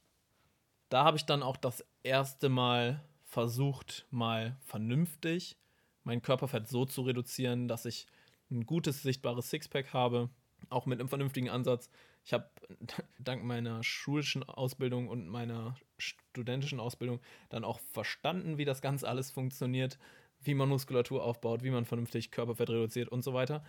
[0.89, 5.58] Da habe ich dann auch das erste Mal versucht, mal vernünftig
[6.04, 8.08] mein Körperfett so zu reduzieren, dass ich
[8.50, 10.30] ein gutes, sichtbares Sixpack habe,
[10.70, 11.89] auch mit einem vernünftigen Ansatz.
[12.23, 12.49] Ich habe
[13.19, 19.31] dank meiner schulischen Ausbildung und meiner studentischen Ausbildung dann auch verstanden, wie das Ganze alles
[19.31, 19.97] funktioniert,
[20.41, 23.63] wie man Muskulatur aufbaut, wie man vernünftig Körperfett reduziert und so weiter.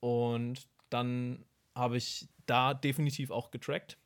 [0.00, 3.98] Und dann habe ich da definitiv auch getrackt.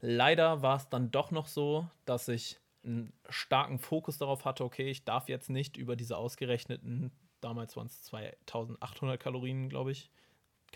[0.00, 4.88] Leider war es dann doch noch so, dass ich einen starken Fokus darauf hatte, okay,
[4.88, 10.10] ich darf jetzt nicht über diese ausgerechneten, damals waren es 2800 Kalorien, glaube ich,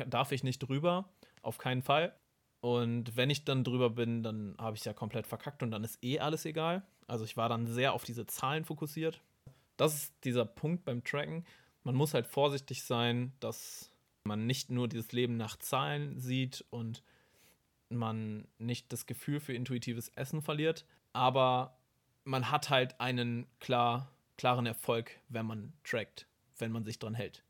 [0.08, 1.08] darf ich nicht drüber,
[1.42, 2.14] auf keinen Fall.
[2.60, 5.82] Und wenn ich dann drüber bin, dann habe ich es ja komplett verkackt und dann
[5.82, 6.82] ist eh alles egal.
[7.06, 9.20] Also ich war dann sehr auf diese Zahlen fokussiert.
[9.76, 11.46] Das ist dieser Punkt beim Tracken.
[11.84, 13.90] Man muss halt vorsichtig sein, dass
[14.24, 17.02] man nicht nur dieses Leben nach Zahlen sieht und
[17.88, 21.78] man nicht das Gefühl für intuitives Essen verliert, aber
[22.24, 26.26] man hat halt einen klar, klaren Erfolg, wenn man trackt,
[26.58, 27.42] wenn man sich dran hält.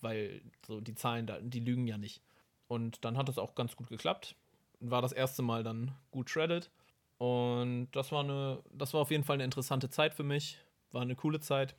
[0.00, 2.20] Weil so die Zahlen, die lügen ja nicht.
[2.66, 4.34] Und dann hat es auch ganz gut geklappt
[4.80, 6.70] war das erste Mal dann gut shredded.
[7.18, 10.58] Und das war eine, das war auf jeden Fall eine interessante Zeit für mich.
[10.92, 11.76] War eine coole Zeit.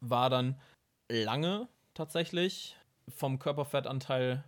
[0.00, 0.60] War dann
[1.08, 2.76] lange tatsächlich
[3.08, 4.44] vom Körperfettanteil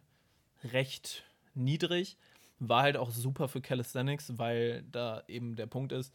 [0.65, 2.17] recht niedrig.
[2.59, 6.13] War halt auch super für Calisthenics, weil da eben der Punkt ist,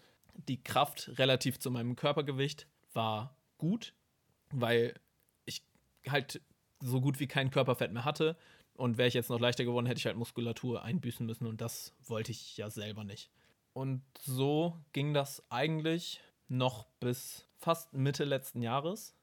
[0.47, 3.93] die Kraft relativ zu meinem Körpergewicht war gut,
[4.51, 4.95] weil
[5.45, 5.63] ich
[6.07, 6.41] halt
[6.81, 8.37] so gut wie kein Körperfett mehr hatte.
[8.79, 11.93] Und wäre ich jetzt noch leichter geworden, hätte ich halt Muskulatur einbüßen müssen und das
[12.07, 13.29] wollte ich ja selber nicht.
[13.73, 19.17] Und so ging das eigentlich noch bis fast Mitte letzten Jahres.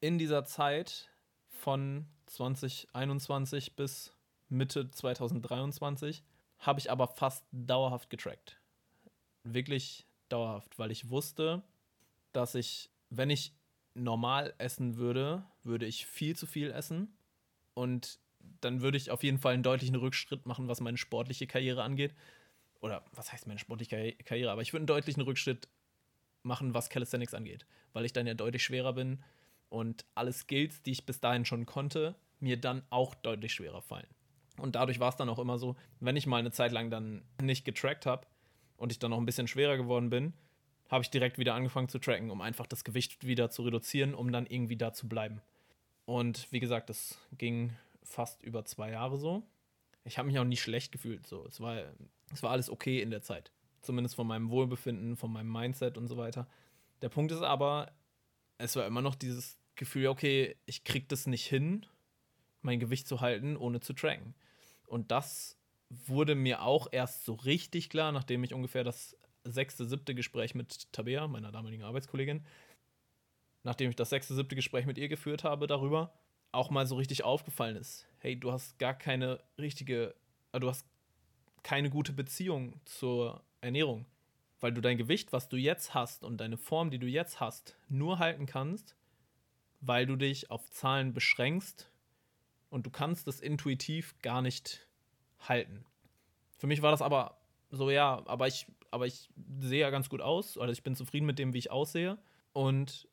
[0.00, 1.10] In dieser Zeit
[1.50, 4.10] von 2021 bis
[4.48, 6.24] Mitte 2023
[6.58, 8.58] habe ich aber fast dauerhaft getrackt.
[9.44, 11.62] Wirklich dauerhaft, weil ich wusste,
[12.32, 13.52] dass ich, wenn ich
[13.92, 17.14] normal essen würde, würde ich viel zu viel essen
[17.74, 18.18] und
[18.60, 22.14] dann würde ich auf jeden Fall einen deutlichen Rückschritt machen, was meine sportliche Karriere angeht.
[22.80, 24.50] Oder was heißt meine sportliche Karriere?
[24.50, 25.68] Aber ich würde einen deutlichen Rückschritt
[26.42, 29.22] machen, was Calisthenics angeht, weil ich dann ja deutlich schwerer bin
[29.68, 34.06] und alle Skills, die ich bis dahin schon konnte, mir dann auch deutlich schwerer fallen.
[34.58, 37.22] Und dadurch war es dann auch immer so, wenn ich mal eine Zeit lang dann
[37.40, 38.26] nicht getrackt habe
[38.76, 40.32] und ich dann noch ein bisschen schwerer geworden bin,
[40.88, 44.32] habe ich direkt wieder angefangen zu tracken, um einfach das Gewicht wieder zu reduzieren, um
[44.32, 45.42] dann irgendwie da zu bleiben.
[46.06, 47.72] Und wie gesagt, das ging
[48.08, 49.42] fast über zwei Jahre so.
[50.04, 51.26] Ich habe mich auch nie schlecht gefühlt.
[51.26, 51.44] So.
[51.46, 51.82] Es, war,
[52.32, 53.52] es war alles okay in der Zeit.
[53.80, 56.48] Zumindest von meinem Wohlbefinden, von meinem Mindset und so weiter.
[57.02, 57.92] Der Punkt ist aber,
[58.56, 61.86] es war immer noch dieses Gefühl, okay, ich krieg das nicht hin,
[62.62, 64.34] mein Gewicht zu halten, ohne zu tracken.
[64.86, 65.56] Und das
[65.90, 70.92] wurde mir auch erst so richtig klar, nachdem ich ungefähr das sechste, siebte Gespräch mit
[70.92, 72.44] Tabea, meiner damaligen Arbeitskollegin,
[73.62, 76.12] nachdem ich das sechste, siebte Gespräch mit ihr geführt habe darüber,
[76.52, 78.06] auch mal so richtig aufgefallen ist.
[78.18, 80.14] Hey, du hast gar keine richtige,
[80.52, 80.86] äh, du hast
[81.62, 84.06] keine gute Beziehung zur Ernährung,
[84.60, 87.76] weil du dein Gewicht, was du jetzt hast und deine Form, die du jetzt hast,
[87.88, 88.96] nur halten kannst,
[89.80, 91.90] weil du dich auf Zahlen beschränkst
[92.70, 94.86] und du kannst das intuitiv gar nicht
[95.40, 95.84] halten.
[96.58, 97.38] Für mich war das aber
[97.70, 99.28] so, ja, aber ich, aber ich
[99.60, 102.18] sehe ja ganz gut aus, oder ich bin zufrieden mit dem, wie ich aussehe
[102.52, 103.08] und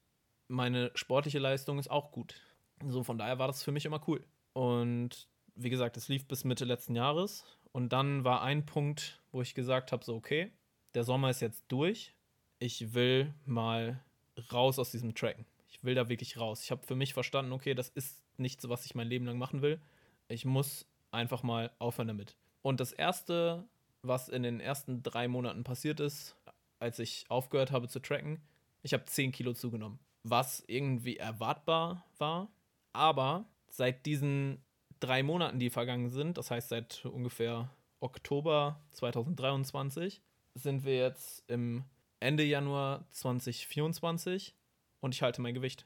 [0.48, 2.41] meine sportliche Leistung ist auch gut.
[2.88, 4.23] So, von daher war das für mich immer cool.
[4.53, 7.45] Und wie gesagt, es lief bis Mitte letzten Jahres.
[7.71, 10.51] Und dann war ein Punkt, wo ich gesagt habe: so, okay,
[10.93, 12.15] der Sommer ist jetzt durch.
[12.59, 14.03] ich will mal
[14.51, 15.45] raus aus diesem Tracken.
[15.69, 16.63] Ich will da wirklich raus.
[16.63, 19.61] Ich habe für mich verstanden, okay, das ist nichts, was ich mein Leben lang machen
[19.61, 19.79] will.
[20.27, 22.35] Ich muss einfach mal aufhören damit.
[22.61, 23.67] Und das Erste,
[24.01, 26.35] was in den ersten drei Monaten passiert ist,
[26.79, 28.41] als ich aufgehört habe zu tracken,
[28.81, 29.99] ich habe 10 Kilo zugenommen.
[30.23, 32.49] Was irgendwie erwartbar war.
[32.95, 34.63] Aber seit diesen
[35.01, 40.21] drei Monaten, die vergangen sind, das heißt seit ungefähr Oktober 2023,
[40.53, 41.84] sind wir jetzt im
[42.21, 44.55] Ende Januar 2024
[45.01, 45.86] und ich halte mein Gewicht.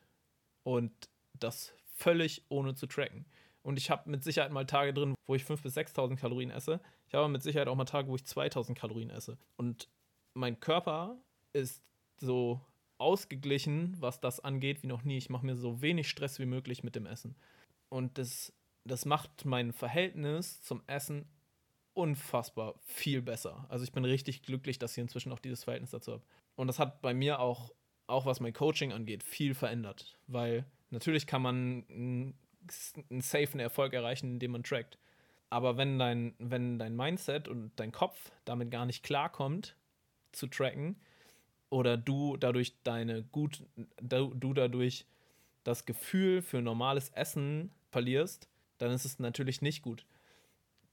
[0.63, 0.91] Und
[1.33, 3.25] das völlig ohne zu tracken.
[3.63, 6.79] Und ich habe mit Sicherheit mal Tage drin, wo ich 5.000 bis 6.000 Kalorien esse.
[7.07, 9.39] Ich habe mit Sicherheit auch mal Tage, wo ich 2.000 Kalorien esse.
[9.57, 9.89] Und
[10.35, 11.17] mein Körper
[11.53, 11.81] ist
[12.17, 12.61] so
[12.99, 15.17] ausgeglichen, was das angeht, wie noch nie.
[15.17, 17.35] Ich mache mir so wenig Stress wie möglich mit dem Essen.
[17.89, 21.25] Und das, das macht mein Verhältnis zum Essen
[21.93, 23.65] unfassbar viel besser.
[23.69, 26.23] Also ich bin richtig glücklich, dass ich inzwischen auch dieses Verhältnis dazu habe.
[26.55, 27.73] Und das hat bei mir auch,
[28.07, 30.17] auch was mein Coaching angeht, viel verändert.
[30.27, 32.37] Weil natürlich kann man einen,
[33.09, 34.97] einen safen Erfolg erreichen, indem man trackt.
[35.49, 39.75] Aber wenn dein, wenn dein Mindset und dein Kopf damit gar nicht klarkommt,
[40.31, 40.95] zu tracken,
[41.69, 43.63] oder du dadurch deine gut,
[44.01, 45.05] du dadurch
[45.63, 50.05] das Gefühl für normales Essen verlierst, dann ist es natürlich nicht gut.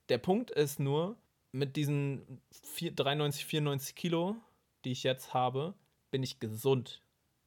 [0.08, 1.16] Der Punkt ist nur,
[1.52, 2.42] mit diesen
[2.74, 4.36] 93, 94 Kilo,
[4.84, 5.74] die ich jetzt habe,
[6.10, 7.02] bin ich gesund.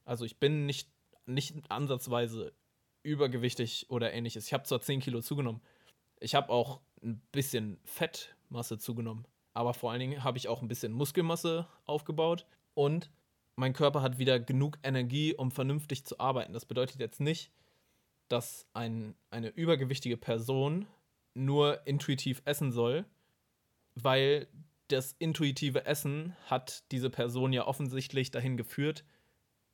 [0.05, 0.89] Also ich bin nicht,
[1.25, 2.53] nicht ansatzweise
[3.03, 4.47] übergewichtig oder ähnliches.
[4.47, 5.61] Ich habe zwar 10 Kilo zugenommen.
[6.19, 9.25] Ich habe auch ein bisschen Fettmasse zugenommen.
[9.53, 12.45] Aber vor allen Dingen habe ich auch ein bisschen Muskelmasse aufgebaut.
[12.73, 13.09] Und
[13.59, 16.53] mein Körper hat wieder genug Energie, um vernünftig zu arbeiten.
[16.53, 17.51] Das bedeutet jetzt nicht,
[18.29, 20.87] dass ein, eine übergewichtige Person
[21.33, 23.05] nur intuitiv essen soll,
[23.95, 24.47] weil
[24.87, 29.03] das intuitive Essen hat diese Person ja offensichtlich dahin geführt,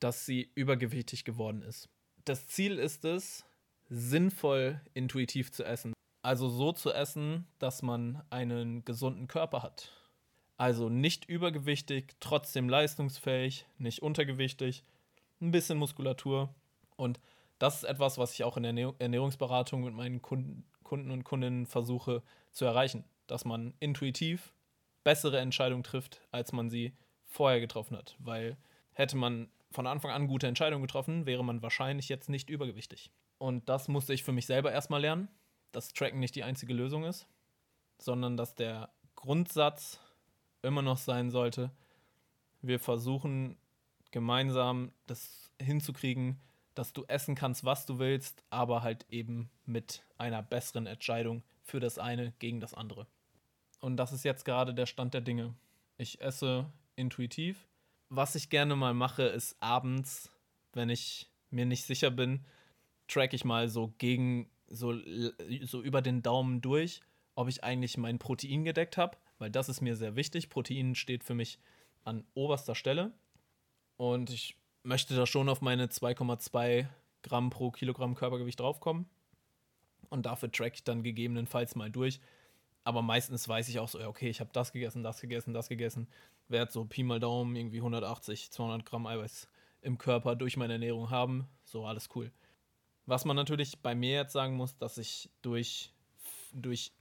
[0.00, 1.88] dass sie übergewichtig geworden ist.
[2.24, 3.44] Das Ziel ist es,
[3.88, 5.92] sinnvoll intuitiv zu essen.
[6.22, 9.92] Also so zu essen, dass man einen gesunden Körper hat.
[10.56, 14.84] Also nicht übergewichtig, trotzdem leistungsfähig, nicht untergewichtig,
[15.40, 16.54] ein bisschen Muskulatur.
[16.96, 17.20] Und
[17.58, 22.22] das ist etwas, was ich auch in der Ernährungsberatung mit meinen Kunden, und Kundinnen versuche
[22.52, 23.04] zu erreichen.
[23.26, 24.54] Dass man intuitiv
[25.04, 26.92] bessere Entscheidungen trifft, als man sie
[27.26, 28.16] vorher getroffen hat.
[28.18, 28.56] Weil
[28.92, 33.10] hätte man von Anfang an gute Entscheidungen getroffen, wäre man wahrscheinlich jetzt nicht übergewichtig.
[33.38, 35.28] Und das musste ich für mich selber erstmal lernen,
[35.72, 37.26] dass Tracken nicht die einzige Lösung ist,
[37.98, 40.00] sondern dass der Grundsatz
[40.66, 41.70] immer noch sein sollte,
[42.60, 43.56] wir versuchen
[44.10, 46.38] gemeinsam das hinzukriegen,
[46.74, 51.80] dass du essen kannst, was du willst, aber halt eben mit einer besseren Entscheidung für
[51.80, 53.06] das eine gegen das andere.
[53.80, 55.54] Und das ist jetzt gerade der Stand der Dinge.
[55.96, 57.66] Ich esse intuitiv.
[58.08, 60.30] Was ich gerne mal mache, ist abends,
[60.72, 62.44] wenn ich mir nicht sicher bin,
[63.08, 64.94] track ich mal so gegen, so,
[65.62, 67.00] so über den Daumen durch,
[67.34, 70.48] ob ich eigentlich mein Protein gedeckt habe weil das ist mir sehr wichtig.
[70.50, 71.58] Protein steht für mich
[72.04, 73.12] an oberster Stelle
[73.96, 76.86] und ich möchte da schon auf meine 2,2
[77.22, 79.06] Gramm pro Kilogramm Körpergewicht draufkommen
[80.10, 82.20] und dafür track ich dann gegebenenfalls mal durch.
[82.84, 86.06] Aber meistens weiß ich auch so, okay, ich habe das gegessen, das gegessen, das gegessen.
[86.46, 89.48] Werde so Pi mal Daumen irgendwie 180, 200 Gramm Eiweiß
[89.82, 91.48] im Körper durch meine Ernährung haben.
[91.64, 92.30] So, alles cool.
[93.06, 95.92] Was man natürlich bei mir jetzt sagen muss, dass ich durch,
[96.52, 96.92] durch,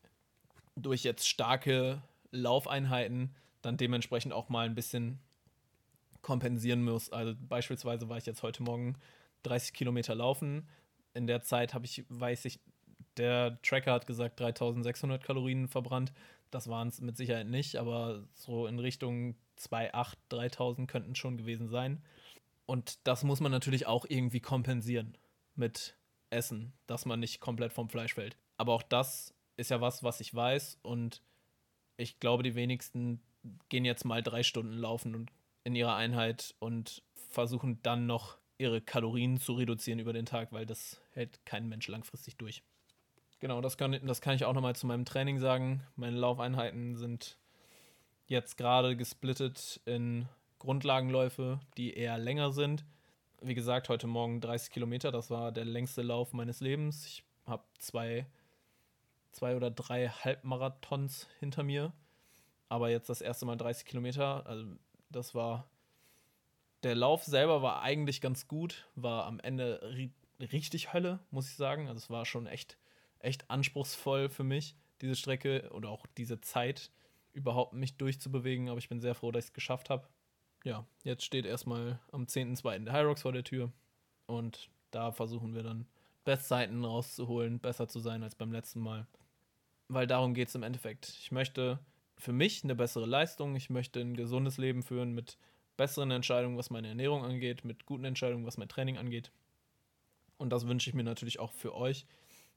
[0.75, 2.01] durch jetzt starke
[2.35, 5.19] Laufeinheiten dann dementsprechend auch mal ein bisschen
[6.21, 7.11] kompensieren muss.
[7.11, 8.95] Also beispielsweise war ich jetzt heute Morgen
[9.43, 10.67] 30 Kilometer laufen.
[11.13, 12.59] In der Zeit habe ich, weiß ich,
[13.17, 16.11] der Tracker hat gesagt 3600 Kalorien verbrannt.
[16.51, 21.69] Das waren es mit Sicherheit nicht, aber so in Richtung 2,8, 3000 könnten schon gewesen
[21.69, 22.03] sein.
[22.65, 25.17] Und das muss man natürlich auch irgendwie kompensieren
[25.55, 25.95] mit
[26.29, 28.37] Essen, dass man nicht komplett vom Fleisch fällt.
[28.57, 31.21] Aber auch das ist ja was, was ich weiß und
[31.97, 33.21] ich glaube, die wenigsten
[33.69, 35.31] gehen jetzt mal drei Stunden laufen und
[35.63, 40.65] in ihrer Einheit und versuchen dann noch ihre Kalorien zu reduzieren über den Tag, weil
[40.65, 42.63] das hält kein Mensch langfristig durch.
[43.39, 45.83] Genau, das kann, das kann ich auch nochmal zu meinem Training sagen.
[45.95, 47.37] Meine Laufeinheiten sind
[48.27, 50.27] jetzt gerade gesplittet in
[50.59, 52.85] Grundlagenläufe, die eher länger sind.
[53.41, 57.05] Wie gesagt, heute Morgen 30 Kilometer, das war der längste Lauf meines Lebens.
[57.05, 58.25] Ich habe zwei
[59.35, 61.93] zwei oder drei Halbmarathons hinter mir.
[62.69, 64.45] Aber jetzt das erste Mal 30 Kilometer.
[64.47, 64.65] Also
[65.09, 65.69] das war.
[66.83, 71.55] Der Lauf selber war eigentlich ganz gut, war am Ende ri richtig Hölle, muss ich
[71.55, 71.87] sagen.
[71.87, 72.77] Also es war schon echt,
[73.19, 76.91] echt anspruchsvoll für mich, diese Strecke oder auch diese Zeit
[77.33, 78.69] überhaupt mich durchzubewegen.
[78.69, 80.07] Aber ich bin sehr froh, dass ich es geschafft habe.
[80.63, 82.83] ja, jetzt steht erstmal am 10.2.
[82.83, 83.71] der Hyrox vor der Tür
[84.27, 85.87] und da versuchen wir dann
[86.23, 89.07] Bestzeiten rauszuholen, besser zu sein als beim letzten Mal.
[89.87, 91.09] Weil darum geht es im Endeffekt.
[91.09, 91.79] Ich möchte
[92.17, 95.37] für mich eine bessere Leistung, ich möchte ein gesundes Leben führen mit
[95.77, 99.31] besseren Entscheidungen, was meine Ernährung angeht, mit guten Entscheidungen, was mein Training angeht.
[100.37, 102.05] Und das wünsche ich mir natürlich auch für euch,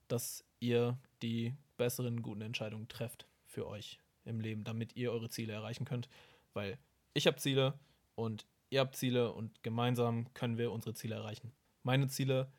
[0.09, 5.53] dass ihr die besseren, guten Entscheidungen trefft für euch im Leben, damit ihr eure Ziele
[5.53, 6.09] erreichen könnt.
[6.55, 6.79] Weil
[7.15, 7.79] ich habe Ziele
[8.15, 11.53] und ihr habt Ziele und gemeinsam können wir unsere Ziele erreichen.
[11.83, 12.51] Meine Ziele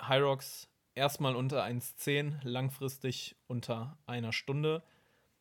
[0.00, 0.68] Hyrox
[0.98, 4.82] erstmal unter 1,10, langfristig unter einer Stunde.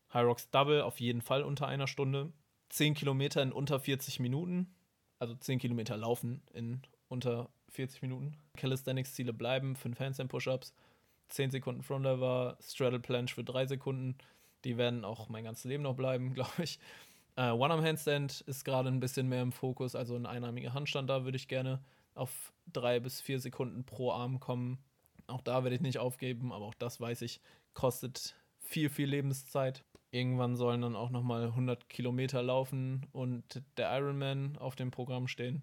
[0.09, 2.31] Hyrox Double auf jeden Fall unter einer Stunde.
[2.69, 4.73] 10 Kilometer in unter 40 Minuten.
[5.19, 8.37] Also 10 Kilometer laufen in unter 40 Minuten.
[8.55, 10.73] Calisthenics-Ziele bleiben, 5 Handstand-Push-Ups,
[11.29, 14.17] 10 Sekunden Frontlever, Straddle Planche für 3 Sekunden.
[14.63, 16.79] Die werden auch mein ganzes Leben noch bleiben, glaube ich.
[17.35, 21.37] Äh, One-Arm-Handstand ist gerade ein bisschen mehr im Fokus, also ein einarmiger Handstand, da würde
[21.37, 21.83] ich gerne
[22.15, 24.79] auf drei bis vier Sekunden pro Arm kommen.
[25.27, 27.41] Auch da werde ich nicht aufgeben, aber auch das weiß ich,
[27.73, 29.83] kostet viel, viel Lebenszeit.
[30.11, 35.61] Irgendwann sollen dann auch nochmal 100 Kilometer laufen und der Ironman auf dem Programm stehen.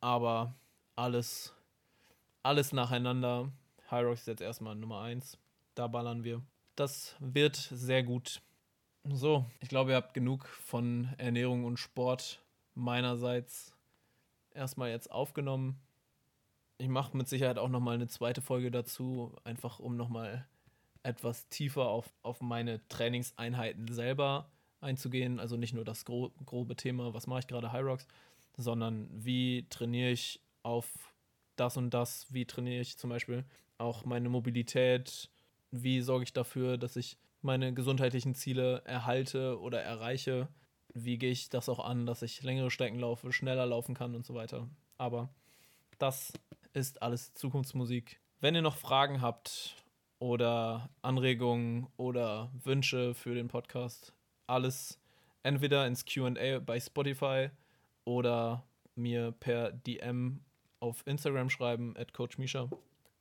[0.00, 0.54] Aber
[0.96, 1.54] alles,
[2.42, 3.52] alles nacheinander.
[3.88, 5.38] Hyrox ist jetzt erstmal Nummer 1.
[5.74, 6.42] Da ballern wir.
[6.74, 8.42] Das wird sehr gut.
[9.04, 12.42] So, ich glaube, ihr habt genug von Ernährung und Sport
[12.74, 13.74] meinerseits
[14.54, 15.80] erstmal jetzt aufgenommen.
[16.78, 20.46] Ich mache mit Sicherheit auch nochmal eine zweite Folge dazu, einfach um nochmal
[21.02, 24.50] etwas tiefer auf, auf meine Trainingseinheiten selber
[24.80, 25.40] einzugehen.
[25.40, 28.06] Also nicht nur das gro grobe Thema, was mache ich gerade High Rocks,
[28.56, 31.12] sondern wie trainiere ich auf
[31.56, 33.44] das und das, wie trainiere ich zum Beispiel
[33.78, 35.30] auch meine Mobilität,
[35.70, 40.48] wie sorge ich dafür, dass ich meine gesundheitlichen Ziele erhalte oder erreiche
[40.94, 44.24] wie gehe ich das auch an, dass ich längere Strecken laufe, schneller laufen kann und
[44.26, 44.68] so weiter.
[44.96, 45.28] Aber
[45.98, 46.32] das
[46.72, 48.20] ist alles Zukunftsmusik.
[48.40, 49.76] Wenn ihr noch Fragen habt
[50.18, 54.12] oder Anregungen oder Wünsche für den Podcast,
[54.46, 54.98] alles
[55.42, 57.50] entweder ins QA bei Spotify
[58.04, 58.64] oder
[58.94, 60.40] mir per DM
[60.80, 62.68] auf Instagram schreiben, at Coach Misha.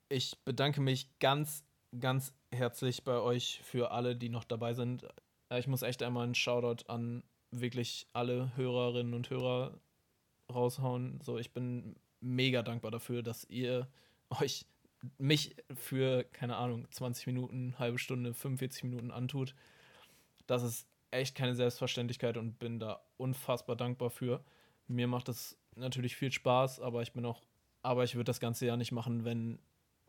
[0.10, 1.64] Ich bedanke mich ganz,
[2.00, 5.08] ganz herzlich bei euch für alle, die noch dabei sind.
[5.56, 9.80] Ich muss echt einmal einen Shoutout an wirklich alle Hörerinnen und Hörer
[10.54, 11.20] raushauen.
[11.22, 13.88] So, ich bin mega dankbar dafür, dass ihr
[14.30, 14.66] euch
[15.18, 19.54] mich für, keine Ahnung, 20 Minuten, halbe Stunde, 45 Minuten antut.
[20.48, 24.44] Das ist echt keine Selbstverständlichkeit und bin da unfassbar dankbar für.
[24.88, 27.42] Mir macht es natürlich viel Spaß, aber ich bin auch,
[27.84, 29.60] aber ich würde das Ganze ja nicht machen, wenn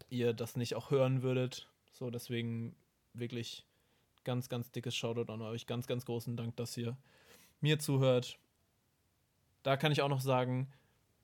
[0.09, 1.69] ihr das nicht auch hören würdet.
[1.93, 2.75] So, deswegen
[3.13, 3.67] wirklich
[4.25, 5.67] ganz, ganz dickes Shoutout an euch.
[5.67, 6.97] Ganz, ganz großen Dank, dass ihr
[7.61, 8.39] mir zuhört.
[9.63, 10.73] Da kann ich auch noch sagen,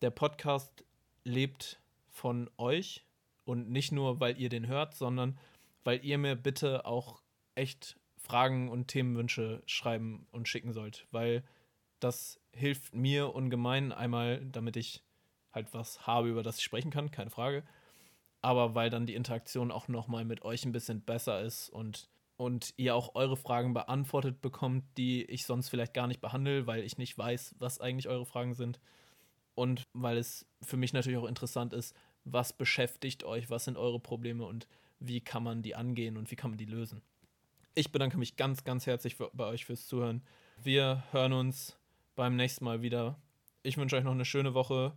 [0.04, 0.84] der Podcast
[1.24, 1.80] lebt
[2.10, 3.06] von euch
[3.46, 5.38] und nicht nur, weil ihr den hört, sondern
[5.82, 7.22] weil ihr mir bitte auch
[7.54, 11.42] echt Fragen und Themenwünsche schreiben und schicken sollt, weil
[12.00, 15.02] das hilft mir ungemein einmal, damit ich
[15.52, 17.64] halt was habe, über das ich sprechen kann, keine Frage,
[18.42, 22.10] aber weil dann die Interaktion auch noch mal mit euch ein bisschen besser ist und
[22.36, 26.82] und ihr auch eure Fragen beantwortet bekommt, die ich sonst vielleicht gar nicht behandle, weil
[26.82, 28.80] ich nicht weiß, was eigentlich eure Fragen sind.
[29.54, 31.94] Und weil es für mich natürlich auch interessant ist,
[32.24, 34.66] was beschäftigt euch, was sind eure Probleme und
[34.98, 37.02] wie kann man die angehen und wie kann man die lösen.
[37.74, 40.22] Ich bedanke mich ganz, ganz herzlich für, bei euch fürs Zuhören.
[40.62, 41.76] Wir hören uns
[42.14, 43.18] beim nächsten Mal wieder.
[43.62, 44.96] Ich wünsche euch noch eine schöne Woche.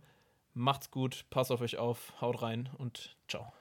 [0.54, 3.52] Macht's gut, passt auf euch auf, haut rein und ciao.